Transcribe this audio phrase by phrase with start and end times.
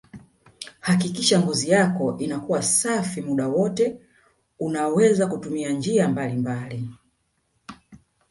[0.79, 4.01] Hakikisha ngozi yako inakuwa safi muda wote
[4.59, 6.89] unaweza kutumia njia mbalimbali